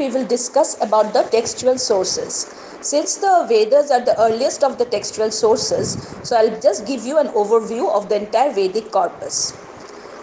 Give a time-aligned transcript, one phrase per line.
[0.00, 2.34] we will discuss about the textual sources.
[2.82, 7.18] Since the Vedas are the earliest of the textual sources, so I'll just give you
[7.18, 9.52] an overview of the entire Vedic corpus.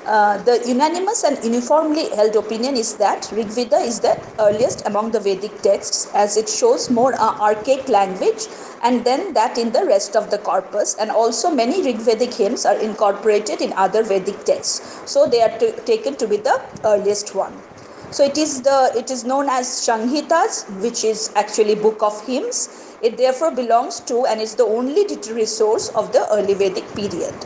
[0.08, 5.12] Uh, the unanimous and uniformly held opinion is that Rig Veda is the earliest among
[5.12, 8.48] the Vedic texts as it shows more uh, archaic language
[8.82, 12.66] and then that in the rest of the corpus and also many Rig Vedic hymns
[12.66, 15.12] are incorporated in other Vedic texts.
[15.12, 17.62] So they are taken to be the earliest one.
[18.10, 22.70] So it is the it is known as Sanghitas, which is actually book of hymns.
[23.02, 27.46] It therefore belongs to and is the only literary source of the early Vedic period.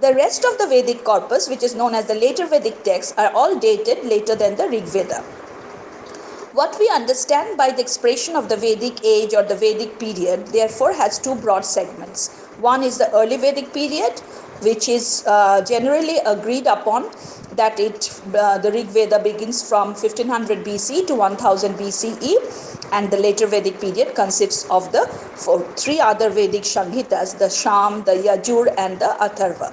[0.00, 3.32] The rest of the Vedic corpus, which is known as the later Vedic texts, are
[3.34, 5.24] all dated later than the Rig Veda.
[6.52, 10.92] What we understand by the expression of the Vedic age or the Vedic period, therefore,
[10.92, 12.28] has two broad segments.
[12.60, 14.20] One is the early Vedic period,
[14.62, 17.10] which is uh, generally agreed upon
[17.58, 22.32] that it uh, the Rig Veda begins from 1500 BC to 1000 BCE
[22.92, 25.04] and the later Vedic period consists of the
[25.44, 29.70] four, three other Vedic Sanghitas the Sham, the Yajur and the Atharva.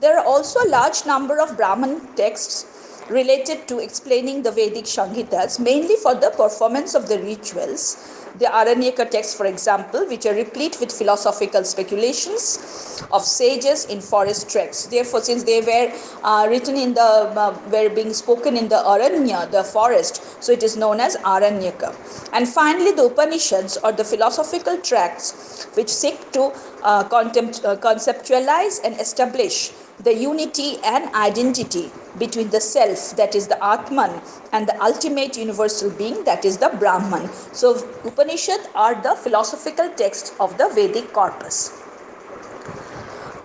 [0.00, 2.77] There are also a large number of Brahman texts
[3.08, 9.10] related to explaining the Vedic Sanghitas mainly for the performance of the rituals the Aranyaka
[9.10, 14.86] texts, for example, which are replete with philosophical speculations of sages in forest treks.
[14.86, 15.92] Therefore, since they were
[16.22, 20.62] uh, written in the, uh, were being spoken in the Aranya, the forest, so it
[20.62, 21.94] is known as Aranyaka.
[22.32, 29.00] And finally, the Upanishads or the philosophical tracts which seek to uh, uh, conceptualize and
[29.00, 34.20] establish the unity and identity between the self, that is the Atman,
[34.52, 37.28] and the ultimate universal being, that is the Brahman.
[37.52, 41.82] So, Upanishad are the philosophical texts of the Vedic corpus.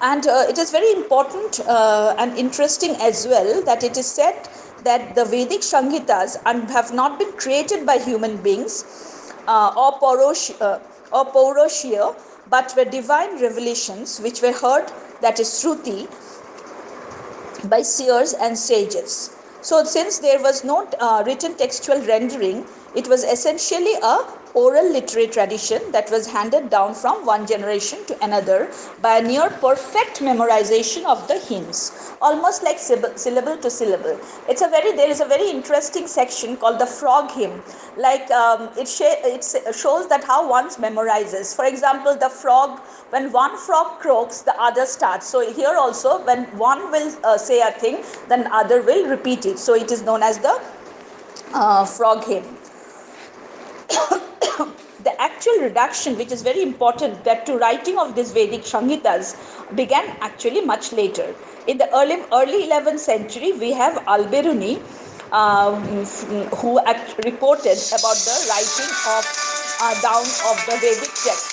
[0.01, 4.49] And uh, it is very important uh, and interesting as well that it is said
[4.83, 6.35] that the Vedic Sanghitas
[6.71, 10.79] have not been created by human beings uh, or, Porosh, uh,
[11.11, 12.15] or Pauroshia,
[12.49, 16.09] but were divine revelations which were heard, that is Shruti,
[17.69, 19.31] by seers and sages.
[19.61, 22.65] So, since there was no uh, written textual rendering,
[22.95, 28.23] it was essentially a oral literary tradition that was handed down from one generation to
[28.23, 28.71] another
[29.01, 34.19] by a near perfect memorization of the hymns almost like syllable to syllable.
[34.47, 37.61] It's a very there is a very interesting section called the frog hymn.
[37.97, 41.55] Like um, it, sh- it shows that how one memorizes.
[41.55, 45.27] For example the frog when one frog croaks the other starts.
[45.27, 49.59] So here also when one will uh, say a thing then other will repeat it.
[49.59, 50.61] So it is known as the
[51.53, 52.45] uh, frog hymn
[55.43, 59.35] actual reduction, which is very important, that to writing of these Vedic Sanghitas
[59.75, 61.35] began actually much later.
[61.67, 64.77] In the early, early 11th century, we have Al-Biruni,
[65.33, 65.83] um,
[66.59, 69.23] who act, reported about the writing of
[69.81, 71.49] uh, down of the Vedic text.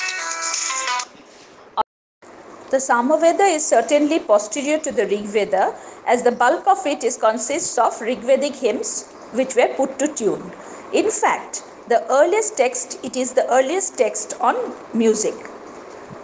[2.71, 5.75] The Samaveda is certainly posterior to the Rig Veda,
[6.07, 10.53] as the bulk of it is consists of Rigvedic hymns which were put to tune.
[10.93, 14.55] In fact, the earliest text, it is the earliest text on
[14.95, 15.35] music.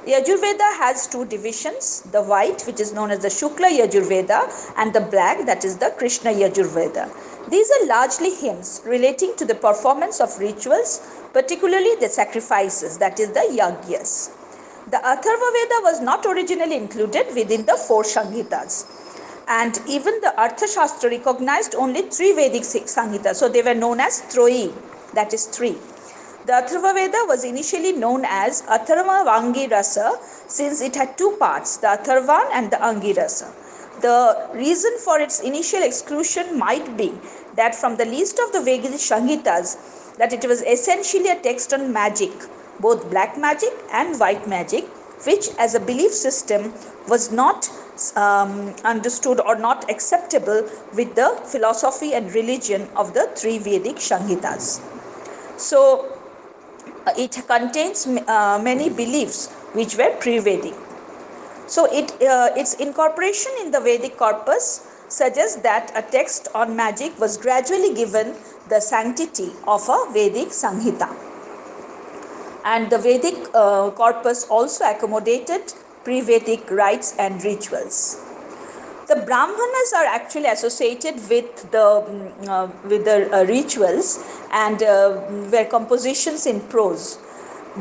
[0.06, 4.38] Yajurveda has two divisions, the white which is known as the Shukla Yajurveda
[4.77, 7.10] and the black that is the Krishna Yajurveda.
[7.50, 11.00] These are largely hymns relating to the performance of rituals,
[11.32, 14.31] particularly the sacrifices that is the Yagyas.
[14.88, 18.87] The Atharva Veda was not originally included within the four Sanghitas
[19.48, 24.72] and even the Arthashastra recognized only three Vedic Sanghitas so they were known as Troyi
[25.16, 25.77] that is 3.
[26.47, 30.16] The Atharva Veda was initially known as Atharvangirasa
[30.49, 33.53] since it had two parts, the Atharvan and the Angirasa.
[34.00, 37.12] The reason for its initial exclusion might be
[37.56, 41.93] that from the list of the Vedic Shangitas, that it was essentially a text on
[41.93, 42.31] magic,
[42.78, 44.84] both black magic and white magic,
[45.27, 46.72] which as a belief system
[47.09, 47.69] was not
[48.15, 54.96] um, understood or not acceptable with the philosophy and religion of the three Vedic Sanghitas.
[55.57, 56.13] So
[57.07, 60.75] uh, it contains uh, many beliefs which were pre-Vedic.
[61.67, 67.19] So it uh, its incorporation in the Vedic corpus suggests that a text on magic
[67.19, 68.35] was gradually given
[68.69, 71.09] the sanctity of a Vedic Sanghita.
[72.65, 75.73] And the Vedic uh, corpus also accommodated
[76.05, 78.26] pre-Vedic rites and rituals
[79.09, 84.19] the brahmanas are actually associated with the mm, uh, with the uh, rituals
[84.51, 85.21] and uh,
[85.53, 87.19] were compositions in prose.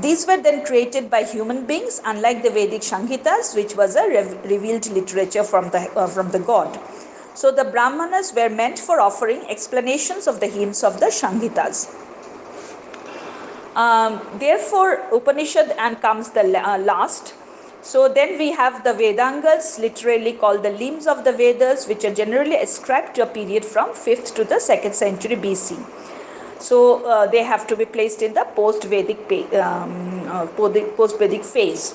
[0.02, 4.40] These were then created by human beings unlike the vedic sanghitas which was a rev-
[4.46, 6.80] revealed literature from the uh, from the god.
[7.34, 11.88] So the brahmanas were meant for offering explanations of the hymns of the sanghitas.
[13.76, 17.34] Um, therefore, Upanishad and comes the uh, last.
[17.86, 22.14] So then we have the Vedangas, literally called the limbs of the Vedas, which are
[22.14, 25.78] generally ascribed to a period from 5th to the 2nd century BC.
[26.60, 31.94] So uh, they have to be placed in the post-Vedic um, uh, post-Vedic phase.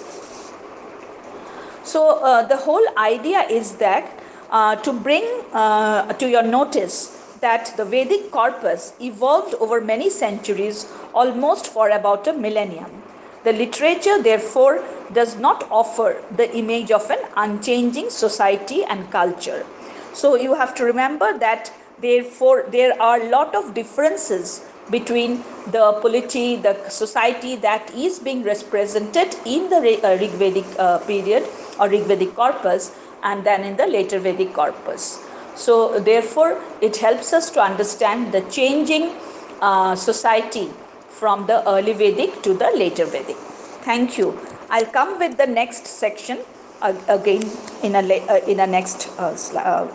[1.82, 4.16] So uh, the whole idea is that
[4.50, 10.86] uh, to bring uh, to your notice that the Vedic corpus evolved over many centuries,
[11.14, 13.00] almost for about a millennium.
[13.42, 19.64] The literature, therefore, does not offer the image of an unchanging society and culture.
[20.12, 25.98] So you have to remember that therefore there are a lot of differences between the
[26.02, 31.46] polity, the society that is being represented in the uh, Rig Vedic uh, period
[31.78, 35.24] or Rig Vedic corpus and then in the later Vedic corpus.
[35.54, 39.12] So therefore it helps us to understand the changing
[39.60, 40.70] uh, society
[41.10, 43.36] from the early Vedic to the later Vedic.
[43.84, 44.38] Thank you.
[44.70, 46.38] I'll come with the next section
[46.82, 47.42] again
[47.82, 49.88] in a, uh, in a next uh, uh,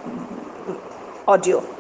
[1.27, 1.75] audio.